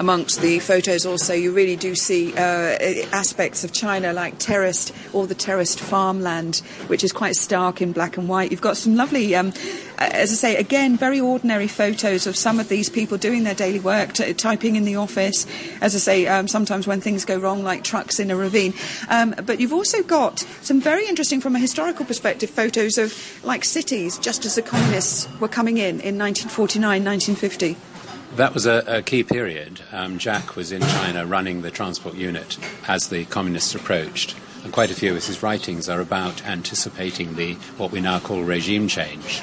amongst 0.00 0.40
the 0.40 0.58
photos 0.60 1.04
also 1.04 1.34
you 1.34 1.52
really 1.52 1.76
do 1.76 1.94
see 1.94 2.32
uh, 2.32 2.74
aspects 3.12 3.64
of 3.64 3.70
China 3.70 4.14
like 4.14 4.38
terraced, 4.38 4.94
all 5.12 5.26
the 5.26 5.34
terraced 5.34 5.78
farmland, 5.78 6.56
which 6.86 7.04
is 7.04 7.12
quite 7.12 7.36
stark 7.36 7.82
in 7.82 7.92
black 7.92 8.16
and 8.16 8.26
white. 8.26 8.50
You've 8.50 8.62
got 8.62 8.78
some 8.78 8.96
lovely, 8.96 9.34
um, 9.34 9.52
as 9.98 10.32
I 10.32 10.34
say, 10.34 10.56
again, 10.56 10.96
very 10.96 11.20
ordinary 11.20 11.68
photos 11.68 12.26
of 12.26 12.34
some 12.34 12.58
of 12.58 12.70
these 12.70 12.88
people 12.88 13.18
doing 13.18 13.44
their 13.44 13.54
daily 13.54 13.78
work, 13.78 14.14
t- 14.14 14.32
typing 14.32 14.74
in 14.74 14.86
the 14.86 14.96
office, 14.96 15.46
as 15.82 15.94
I 15.94 15.98
say, 15.98 16.26
um, 16.26 16.48
sometimes 16.48 16.86
when 16.86 17.02
things 17.02 17.26
go 17.26 17.38
wrong, 17.38 17.62
like 17.62 17.84
trucks 17.84 18.18
in 18.18 18.30
a 18.30 18.36
ravine. 18.36 18.72
Um, 19.10 19.34
but 19.44 19.60
you've 19.60 19.74
also 19.74 20.02
got 20.02 20.38
some 20.62 20.80
very 20.80 21.06
interesting, 21.08 21.42
from 21.42 21.54
a 21.54 21.58
historical 21.58 22.06
perspective, 22.06 22.48
photos 22.48 22.96
of 22.96 23.44
like 23.44 23.66
cities 23.66 24.16
just 24.16 24.46
as 24.46 24.54
the 24.54 24.62
communists 24.62 25.28
were 25.40 25.48
coming 25.48 25.76
in 25.76 26.00
in 26.00 26.16
1949, 26.16 27.04
1950. 27.04 27.89
That 28.36 28.54
was 28.54 28.64
a, 28.64 28.84
a 28.86 29.02
key 29.02 29.24
period. 29.24 29.82
Um, 29.92 30.18
Jack 30.18 30.56
was 30.56 30.72
in 30.72 30.82
China 30.82 31.26
running 31.26 31.62
the 31.62 31.70
transport 31.70 32.14
unit 32.14 32.58
as 32.86 33.08
the 33.08 33.24
communists 33.26 33.74
approached. 33.74 34.36
and 34.62 34.72
quite 34.72 34.90
a 34.90 34.94
few 34.94 35.14
of 35.16 35.24
his 35.24 35.42
writings 35.42 35.88
are 35.88 36.00
about 36.00 36.44
anticipating 36.46 37.34
the 37.34 37.54
what 37.76 37.90
we 37.90 38.00
now 38.00 38.18
call 38.18 38.42
regime 38.42 38.88
change. 38.88 39.42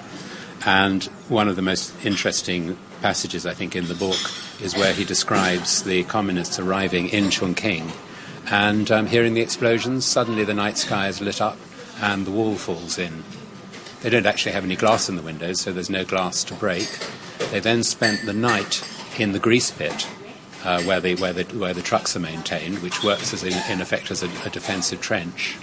And 0.66 1.04
one 1.28 1.48
of 1.48 1.56
the 1.56 1.62
most 1.62 1.94
interesting 2.06 2.78
passages, 3.02 3.46
I 3.46 3.54
think, 3.54 3.76
in 3.76 3.88
the 3.88 3.96
book 3.96 4.18
is 4.62 4.76
where 4.76 4.94
he 4.94 5.06
describes 5.06 5.84
the 5.84 6.04
communists 6.06 6.60
arriving 6.60 7.10
in 7.10 7.30
Chungking 7.30 7.92
and 8.50 8.90
um, 8.92 9.08
hearing 9.08 9.34
the 9.34 9.42
explosions. 9.42 10.06
Suddenly, 10.06 10.44
the 10.44 10.54
night 10.54 10.78
sky 10.78 11.08
is 11.08 11.22
lit 11.22 11.42
up 11.42 11.58
and 12.02 12.26
the 12.26 12.32
wall 12.32 12.56
falls 12.56 12.98
in. 12.98 13.24
They 14.02 14.10
don't 14.10 14.26
actually 14.26 14.52
have 14.54 14.64
any 14.64 14.76
glass 14.76 15.10
in 15.10 15.16
the 15.16 15.22
windows, 15.22 15.62
so 15.62 15.74
there's 15.74 15.90
no 15.90 16.06
glass 16.06 16.44
to 16.46 16.54
break. 16.54 16.88
They 17.52 17.60
then 17.60 17.84
spent 17.84 18.26
the 18.26 18.34
night 18.34 18.84
in 19.18 19.32
the 19.32 19.40
grease 19.40 19.72
pit 19.72 20.08
uh, 20.64 20.82
where, 20.84 21.00
the, 21.00 21.16
where, 21.16 21.34
the, 21.34 21.44
where 21.58 21.74
the 21.74 21.82
trucks 21.82 22.16
are 22.16 22.20
maintained, 22.20 22.80
which 22.80 23.04
works 23.04 23.34
as 23.34 23.44
in, 23.44 23.54
in 23.72 23.82
effect 23.82 24.12
as 24.12 24.24
a, 24.24 24.28
a 24.46 24.50
defensive 24.50 25.02
trench. 25.02 25.58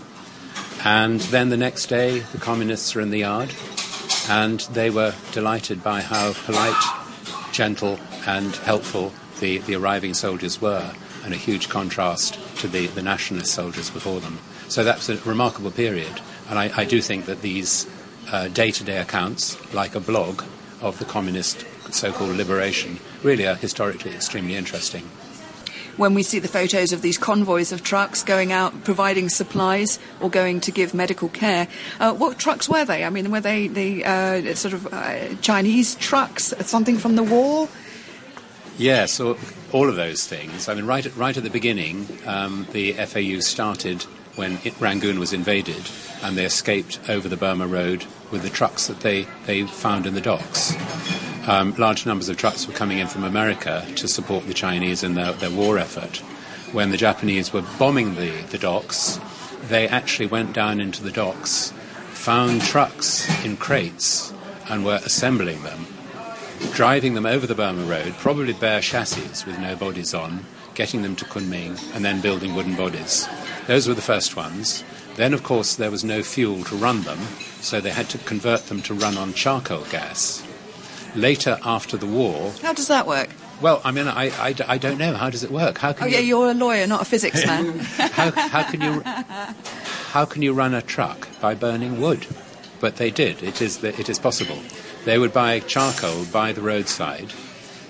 And 0.85 1.21
then 1.21 1.51
the 1.51 1.57
next 1.57 1.87
day, 1.87 2.21
the 2.21 2.39
communists 2.39 2.97
are 2.97 3.01
in 3.01 3.11
the 3.11 3.19
yard, 3.19 3.55
and 4.29 4.61
they 4.61 4.91
were 4.91 5.15
delighted 5.33 5.83
by 5.83 6.01
how 6.01 6.33
polite, 6.45 6.83
gentle, 7.53 7.99
and 8.27 8.57
helpful 8.57 9.13
the, 9.41 9.59
the 9.59 9.75
arriving 9.75 10.15
soldiers 10.15 10.61
were, 10.61 10.95
and 11.25 11.35
a 11.35 11.37
huge 11.39 11.69
contrast 11.69 12.39
to 12.59 12.69
the, 12.69 12.87
the 12.89 13.03
nationalist 13.03 13.53
soldiers 13.53 13.91
before 13.91 14.21
them. 14.21 14.39
So 14.69 14.85
that's 14.85 15.09
a 15.09 15.17
remarkable 15.19 15.71
period, 15.71 16.21
and 16.49 16.59
I, 16.59 16.71
I 16.77 16.85
do 16.85 17.01
think 17.01 17.27
that 17.27 17.43
these 17.43 17.87
day 18.53 18.71
to 18.71 18.85
day 18.85 18.99
accounts, 18.99 19.75
like 19.75 19.95
a 19.95 20.01
blog 20.01 20.43
of 20.85 20.99
the 20.99 21.05
communist 21.05 21.65
so 21.93 22.13
called 22.13 22.37
liberation, 22.37 23.01
really 23.23 23.47
are 23.47 23.55
historically 23.57 24.13
extremely 24.13 24.55
interesting 24.55 25.09
when 25.97 26.15
we 26.15 26.23
see 26.23 26.39
the 26.39 26.49
photos 26.49 26.93
of 26.93 27.03
these 27.03 27.19
convoys 27.19 27.73
of 27.73 27.83
trucks 27.83 28.23
going 28.23 28.53
out 28.53 28.85
providing 28.85 29.29
supplies 29.29 29.99
or 30.21 30.29
going 30.29 30.61
to 30.61 30.73
give 30.73 30.95
medical 30.95 31.29
care. 31.29 31.69
Uh, 32.01 32.13
what 32.13 32.39
trucks 32.39 32.69
were 32.69 32.85
they? 32.85 33.05
I 33.05 33.11
mean, 33.11 33.31
were 33.31 33.41
they 33.41 33.69
the 33.69 34.05
uh, 34.05 34.55
sort 34.55 34.75
of 34.75 34.93
uh, 34.93 35.35
Chinese 35.37 35.95
trucks, 35.97 36.53
something 36.61 36.99
from 36.99 37.17
the 37.17 37.23
war? 37.23 37.69
Yeah, 38.77 39.07
so 39.07 39.39
all 39.71 39.89
of 39.89 39.95
those 39.95 40.27
things. 40.27 40.69
I 40.69 40.75
mean, 40.75 40.85
right 40.85 41.07
at, 41.07 41.17
right 41.17 41.37
at 41.37 41.45
the 41.45 41.51
beginning, 41.51 42.09
um, 42.27 42.67
the 42.73 42.93
FAU 42.93 43.39
started 43.39 44.05
when 44.37 44.59
it, 44.65 44.79
Rangoon 44.81 45.19
was 45.19 45.33
invaded, 45.33 45.83
and 46.23 46.37
they 46.37 46.45
escaped 46.45 47.01
over 47.09 47.29
the 47.29 47.37
Burma 47.37 47.67
Road 47.67 48.05
with 48.31 48.43
the 48.43 48.51
trucks 48.51 48.87
that 48.87 49.01
they, 49.01 49.27
they 49.47 49.65
found 49.67 50.07
in 50.07 50.15
the 50.15 50.21
docks. 50.21 50.75
Um, 51.47 51.75
large 51.77 52.07
numbers 52.07 52.29
of 52.29 52.37
trucks 52.37 52.67
were 52.67 52.73
coming 52.73 52.99
in 52.99 53.07
from 53.07 53.25
America 53.25 53.87
to 53.97 54.09
support 54.09 54.47
the 54.47 54.55
Chinese 54.55 55.03
in 55.03 55.15
their, 55.15 55.33
their 55.33 55.51
war 55.51 55.79
effort. 55.79 56.19
When 56.73 56.91
the 56.91 56.97
Japanese 56.97 57.53
were 57.53 57.65
bombing 57.79 58.15
the, 58.15 58.31
the 58.51 58.59
docks, 58.59 59.21
they 59.69 59.87
actually 59.87 60.27
went 60.27 60.53
down 60.53 60.81
into 60.81 61.03
the 61.03 61.13
docks, 61.13 61.73
found 62.11 62.63
trucks 62.63 63.29
in 63.45 63.57
crates, 63.57 64.33
and 64.69 64.85
were 64.85 65.01
assembling 65.05 65.63
them, 65.63 65.87
driving 66.73 67.15
them 67.15 67.27
over 67.27 67.47
the 67.47 67.55
Burma 67.55 67.85
Road, 67.85 68.15
probably 68.15 68.55
bare 68.55 68.81
chassis 68.81 69.47
with 69.47 69.59
no 69.59 69.77
bodies 69.77 70.15
on, 70.15 70.45
getting 70.75 71.03
them 71.03 71.17
to 71.17 71.25
Kunming, 71.25 71.79
and 71.95 72.05
then 72.05 72.21
building 72.21 72.55
wooden 72.55 72.77
bodies. 72.77 73.29
Those 73.67 73.89
were 73.89 73.95
the 73.95 74.03
first 74.03 74.37
ones. 74.37 74.85
Then, 75.17 75.33
of 75.33 75.43
course, 75.43 75.77
there 75.77 75.91
was 75.91 76.05
no 76.05 76.23
fuel 76.23 76.65
to 76.65 76.77
run 76.77 77.03
them, 77.03 77.19
so 77.61 77.81
they 77.81 77.91
had 77.91 78.09
to 78.11 78.19
convert 78.19 78.67
them 78.67 78.83
to 78.83 78.95
run 78.95 79.17
on 79.17 79.33
charcoal 79.33 79.85
gas. 79.85 80.45
Later, 81.15 81.59
after 81.65 81.97
the 81.97 82.07
war. 82.07 82.53
How 82.63 82.73
does 82.73 82.89
that 82.89 83.07
work? 83.07 83.31
Well, 83.61 83.81
I 83.85 83.93
mean, 83.93 84.09
I, 84.09 84.31
I, 84.31 84.55
I 84.67 84.79
don't 84.79 84.99
know. 84.99 85.15
How 85.15 85.31
does 85.31 85.45
it 85.45 85.51
work? 85.51 85.79
How 85.79 85.93
can 85.93 86.05
oh, 86.05 86.07
yeah, 86.09 86.19
you... 86.19 86.27
you're 86.27 86.51
a 86.51 86.55
lawyer, 86.55 86.87
not 86.87 87.03
a 87.03 87.05
physics 87.05 87.47
man. 87.47 87.79
how, 87.99 88.31
how, 88.33 88.69
can 88.69 88.81
you, 88.81 89.03
how 90.11 90.25
can 90.25 90.43
you 90.43 90.53
run 90.53 90.75
a 90.75 90.83
truck? 90.83 91.29
By 91.41 91.55
burning 91.55 92.01
wood. 92.01 92.27
But 92.81 92.97
they 92.97 93.11
did. 93.11 93.43
It 93.43 93.63
is, 93.63 93.79
the, 93.79 93.99
it 93.99 94.09
is 94.09 94.19
possible. 94.19 94.59
They 95.05 95.19
would 95.19 95.33
buy 95.33 95.61
charcoal 95.61 96.25
by 96.27 96.53
the 96.53 96.61
roadside. 96.61 97.33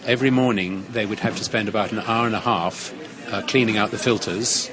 Every 0.06 0.30
morning, 0.30 0.86
they 0.90 1.06
would 1.06 1.20
have 1.20 1.36
to 1.36 1.44
spend 1.44 1.68
about 1.68 1.92
an 1.92 2.00
hour 2.00 2.26
and 2.26 2.34
a 2.34 2.40
half 2.40 2.92
uh, 3.32 3.42
cleaning 3.42 3.76
out 3.76 3.90
the 3.90 3.98
filters 3.98 4.70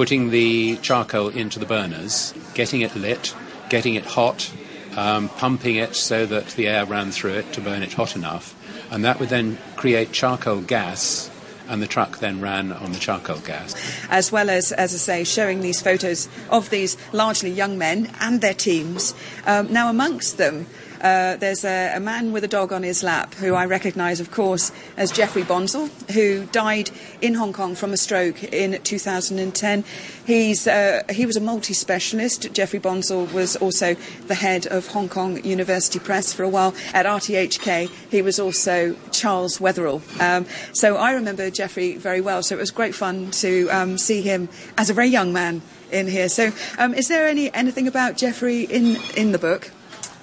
putting 0.00 0.30
the 0.30 0.78
charcoal 0.78 1.28
into 1.28 1.58
the 1.58 1.66
burners, 1.66 2.32
getting 2.54 2.80
it 2.80 2.96
lit, 2.96 3.34
getting 3.68 3.96
it 3.96 4.06
hot, 4.06 4.50
um, 4.96 5.28
pumping 5.28 5.76
it 5.76 5.94
so 5.94 6.24
that 6.24 6.46
the 6.52 6.66
air 6.66 6.86
ran 6.86 7.10
through 7.10 7.34
it 7.34 7.52
to 7.52 7.60
burn 7.60 7.82
it 7.82 7.92
hot 7.92 8.16
enough, 8.16 8.54
and 8.90 9.04
that 9.04 9.20
would 9.20 9.28
then 9.28 9.58
create 9.76 10.10
charcoal 10.10 10.62
gas. 10.62 11.30
And 11.68 11.82
the 11.82 11.86
truck 11.86 12.18
then 12.18 12.40
ran 12.40 12.72
on 12.72 12.92
the 12.92 12.98
charcoal 12.98 13.40
gas. 13.40 13.76
As 14.08 14.32
well 14.32 14.48
as, 14.48 14.72
as 14.72 14.94
I 14.94 14.96
say, 14.96 15.24
showing 15.24 15.60
these 15.60 15.82
photos 15.82 16.30
of 16.48 16.70
these 16.70 16.96
largely 17.12 17.50
young 17.50 17.76
men 17.76 18.10
and 18.20 18.40
their 18.40 18.54
teams. 18.54 19.14
Um, 19.46 19.70
now, 19.70 19.90
amongst 19.90 20.38
them, 20.38 20.66
uh, 21.00 21.36
there's 21.36 21.64
a, 21.64 21.96
a, 21.96 22.00
man 22.00 22.32
with 22.32 22.44
a 22.44 22.48
dog 22.48 22.72
on 22.72 22.82
his 22.82 23.02
lap 23.02 23.34
who 23.34 23.54
I 23.54 23.64
recognise, 23.64 24.20
of 24.20 24.30
course, 24.30 24.70
as 24.96 25.10
Geoffrey 25.10 25.42
Bonsall, 25.42 25.88
who 26.12 26.44
died 26.46 26.90
in 27.20 27.34
Hong 27.34 27.52
Kong 27.52 27.74
from 27.74 27.92
a 27.92 27.96
stroke 27.96 28.42
in 28.44 28.80
2010. 28.82 29.84
He's, 30.26 30.66
uh, 30.66 31.02
he 31.10 31.24
was 31.24 31.36
a 31.36 31.40
multi 31.40 31.72
specialist. 31.72 32.52
Geoffrey 32.52 32.80
Bonsall 32.80 33.32
was 33.32 33.56
also 33.56 33.96
the 34.26 34.34
head 34.34 34.66
of 34.66 34.88
Hong 34.88 35.08
Kong 35.08 35.42
University 35.44 35.98
Press 35.98 36.32
for 36.32 36.42
a 36.42 36.48
while. 36.48 36.74
At 36.92 37.06
RTHK, 37.06 37.90
he 38.10 38.22
was 38.22 38.38
also 38.38 38.94
Charles 39.10 39.58
Wetherell. 39.58 40.02
Um, 40.20 40.46
so 40.72 40.96
I 40.96 41.12
remember 41.12 41.50
Geoffrey 41.50 41.96
very 41.96 42.20
well. 42.20 42.42
So 42.42 42.56
it 42.56 42.60
was 42.60 42.70
great 42.70 42.94
fun 42.94 43.30
to 43.32 43.68
um, 43.70 43.96
see 43.96 44.20
him 44.20 44.48
as 44.76 44.90
a 44.90 44.94
very 44.94 45.08
young 45.08 45.32
man 45.32 45.62
in 45.90 46.06
here. 46.06 46.28
So, 46.28 46.52
um, 46.78 46.94
is 46.94 47.08
there 47.08 47.26
any 47.26 47.52
anything 47.52 47.88
about 47.88 48.16
Geoffrey 48.16 48.62
in 48.62 48.96
in 49.16 49.32
the 49.32 49.38
book? 49.38 49.72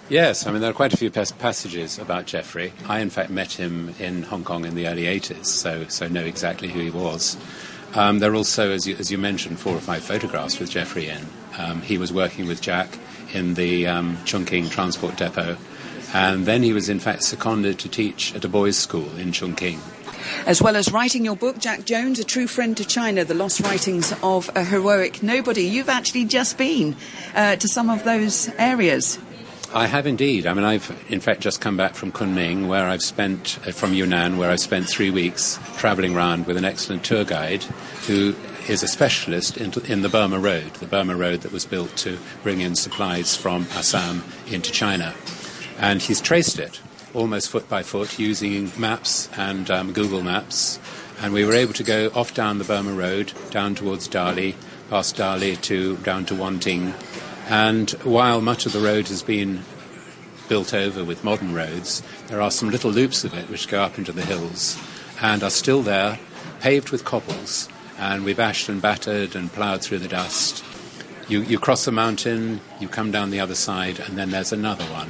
Yes, 0.10 0.48
I 0.48 0.52
mean, 0.52 0.62
there 0.62 0.70
are 0.70 0.74
quite 0.74 0.94
a 0.94 0.98
few 0.98 1.12
passages 1.12 2.00
about 2.00 2.28
Geoffrey. 2.28 2.72
I, 2.88 3.00
in 3.00 3.10
fact, 3.10 3.30
met 3.30 3.52
him 3.52 3.94
in 4.00 4.24
Hong 4.24 4.46
Kong 4.46 4.64
in 4.64 4.74
the 4.74 4.88
early 4.88 5.04
80s, 5.04 5.48
so, 5.48 5.86
so 5.90 6.08
know 6.08 6.24
exactly 6.24 6.70
who 6.70 6.80
he 6.80 6.90
was. 6.90 7.36
Um, 7.94 8.20
there 8.20 8.32
are 8.32 8.36
also, 8.36 8.72
as 8.72 8.88
you, 8.88 8.96
as 8.96 9.12
you, 9.12 9.18
mentioned, 9.18 9.60
four 9.60 9.76
or 9.76 9.82
five 9.82 10.04
photographs 10.04 10.60
with 10.60 10.70
Geoffrey 10.70 11.10
in. 11.10 11.26
Um, 11.58 11.82
he 11.82 11.98
was 11.98 12.14
working 12.14 12.48
with 12.48 12.62
Jack 12.62 12.98
in 13.34 13.56
the 13.56 13.86
um, 13.88 14.18
Chungking 14.24 14.70
Transport 14.70 15.18
Depot, 15.18 15.58
and 16.14 16.46
then 16.46 16.64
he 16.64 16.72
was, 16.72 16.88
in 16.88 17.02
fact, 17.02 17.24
seconded 17.24 17.78
to 17.80 17.90
teach 17.90 18.34
at 18.34 18.46
a 18.46 18.50
boys' 18.50 18.78
school 18.78 19.14
in 19.18 19.34
Chungking. 19.34 19.82
As 20.46 20.62
well 20.62 20.78
as 20.78 20.90
writing 20.90 21.26
your 21.26 21.36
book, 21.36 21.58
Jack 21.58 21.84
Jones, 21.84 22.18
A 22.20 22.24
True 22.24 22.48
Friend 22.48 22.78
to 22.78 22.86
China, 22.86 23.26
The 23.26 23.34
Lost 23.34 23.60
Writings 23.60 24.14
of 24.24 24.50
a 24.56 24.64
Heroic 24.64 25.22
Nobody, 25.22 25.64
you've 25.64 25.90
actually 25.90 26.24
just 26.26 26.58
been 26.58 26.96
uh, 27.36 27.58
to 27.58 27.68
some 27.68 27.90
of 27.90 28.06
those 28.06 28.50
areas. 28.58 29.20
I 29.74 29.88
have 29.88 30.08
indeed. 30.08 30.48
I 30.48 30.54
mean, 30.54 30.64
I've 30.64 31.06
in 31.10 31.20
fact 31.20 31.42
just 31.42 31.60
come 31.60 31.76
back 31.76 31.94
from 31.94 32.12
Kunming, 32.12 32.68
where 32.68 32.88
I've 32.88 33.02
spent, 33.02 33.60
uh, 33.68 33.72
from 33.72 33.94
Yunnan, 33.94 34.38
where 34.38 34.50
I've 34.50 34.62
spent 34.62 34.88
three 34.88 35.10
weeks 35.10 35.60
travelling 35.78 36.16
around 36.16 36.48
with 36.48 36.58
an 36.58 36.66
excellent 36.66 37.04
tour 37.04 37.26
guide 37.26 37.64
who 38.08 38.34
is 38.70 38.82
a 38.82 38.88
specialist 38.88 39.58
in, 39.58 39.74
in, 39.86 40.02
the 40.02 40.10
Burma 40.10 40.40
Road, 40.40 40.74
the 40.76 40.88
Burma 40.88 41.16
Road 41.16 41.42
that 41.42 41.52
was 41.52 41.66
built 41.66 41.96
to 41.98 42.18
bring 42.44 42.62
in 42.62 42.76
supplies 42.76 43.36
from 43.36 43.68
Assam 43.72 44.24
into 44.48 44.72
China. 44.72 45.14
And 45.80 46.02
he's 46.02 46.22
traced 46.22 46.60
it 46.60 46.82
almost 47.14 47.50
foot 47.50 47.68
by 47.68 47.84
foot 47.84 48.20
using 48.20 48.72
maps 48.78 49.30
and 49.38 49.70
um, 49.70 49.92
Google 49.92 50.22
Maps. 50.22 50.80
And 51.22 51.34
we 51.34 51.46
were 51.46 51.54
able 51.54 51.74
to 51.74 51.84
go 51.84 52.12
off 52.14 52.34
down 52.34 52.58
the 52.58 52.64
Burma 52.64 52.94
Road, 52.94 53.34
down 53.50 53.76
towards 53.76 54.08
Dali, 54.08 54.56
past 54.90 55.16
Dali 55.16 55.60
to 55.64 55.98
down 55.98 56.26
to 56.26 56.36
Wanting, 56.36 56.94
and 57.50 57.90
while 58.04 58.42
much 58.42 58.66
of 58.66 58.74
the 58.74 58.80
road 58.80 59.08
has 59.08 59.24
been 59.24 59.64
built 60.50 60.74
over 60.74 61.04
with 61.04 61.24
modern 61.24 61.54
roads, 61.54 62.04
there 62.28 62.42
are 62.42 62.52
some 62.52 62.70
little 62.70 62.92
loops 62.92 63.24
of 63.24 63.34
it 63.34 63.50
which 63.50 63.68
go 63.68 63.82
up 63.82 63.98
into 63.98 64.12
the 64.12 64.26
hills 64.26 64.78
and 65.22 65.44
are 65.44 65.50
still 65.50 65.82
there, 65.82 66.20
paved 66.60 66.92
with 66.92 67.06
cobbles. 67.06 67.70
And 67.98 68.24
we 68.24 68.34
bashed 68.34 68.70
and 68.70 68.82
battered 68.82 69.36
and 69.36 69.52
ploughed 69.52 69.82
through 69.82 70.00
the 70.00 70.08
dust. 70.08 70.64
You, 71.28 71.42
you 71.42 71.58
cross 71.58 71.88
a 71.88 71.92
mountain, 71.92 72.62
you 72.80 72.88
come 72.88 73.12
down 73.12 73.32
the 73.32 73.40
other 73.40 73.56
side, 73.56 74.00
and 74.00 74.18
then 74.18 74.30
there's 74.30 74.54
another 74.54 74.86
one 74.86 75.10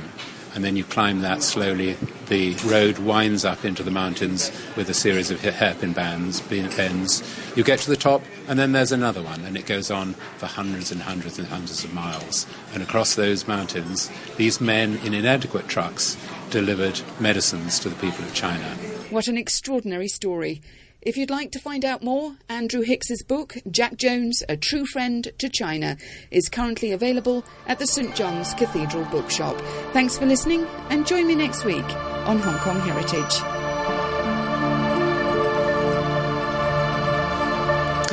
and 0.58 0.66
then 0.66 0.76
you 0.76 0.84
climb 0.84 1.22
that 1.22 1.44
slowly. 1.44 1.96
The 2.30 2.56
road 2.66 2.98
winds 2.98 3.46
up 3.46 3.64
into 3.64 3.84
the 3.84 3.92
mountains 3.92 4.52
with 4.76 4.90
a 4.90 4.94
series 4.96 5.30
of 5.30 5.40
hairpin 5.40 5.94
bands, 5.94 6.42
bends. 6.42 7.22
You 7.56 7.64
get 7.64 7.78
to 7.82 7.92
the 7.92 7.96
top, 7.96 8.24
and 8.48 8.58
then 8.58 8.72
there's 8.72 8.92
another 8.92 9.22
one, 9.22 9.42
and 9.42 9.56
it 9.56 9.68
goes 9.68 9.92
on 9.92 10.16
for 10.38 10.48
hundreds 10.48 10.92
and 10.92 11.00
hundreds 11.00 11.38
and 11.38 11.48
hundreds 11.48 11.84
of 11.84 11.94
miles. 11.94 12.48
And 12.74 12.82
across 12.82 13.14
those 13.14 13.48
mountains, 13.48 14.10
these 14.38 14.60
men 14.60 14.98
in 15.06 15.14
inadequate 15.14 15.68
trucks 15.68 16.18
delivered 16.50 17.02
medicines 17.20 17.78
to 17.82 17.90
the 17.90 17.96
people 17.98 18.26
of 18.26 18.34
China. 18.34 18.66
What 19.12 19.28
an 19.28 19.38
extraordinary 19.38 20.08
story. 20.08 20.60
If 21.08 21.16
you'd 21.16 21.30
like 21.30 21.54
to 21.54 21.60
find 21.60 21.86
out 21.86 22.04
more, 22.04 22.36
Andrew 22.50 22.82
Hicks's 22.82 23.24
book, 23.24 23.56
Jack 23.72 23.96
Jones, 23.96 24.44
A 24.50 24.58
True 24.58 24.86
Friend 24.86 25.26
to 25.38 25.48
China, 25.48 25.96
is 26.32 26.50
currently 26.50 26.92
available 26.92 27.46
at 27.66 27.80
the 27.80 27.88
St 27.88 28.14
John's 28.14 28.54
Cathedral 28.56 29.06
Bookshop. 29.06 29.58
Thanks 29.94 30.18
for 30.18 30.26
listening 30.26 30.66
and 30.90 31.08
join 31.08 31.26
me 31.26 31.36
next 31.36 31.64
week 31.64 31.90
on 32.28 32.40
Hong 32.40 32.58
Kong 32.58 32.82
Heritage. 32.82 33.57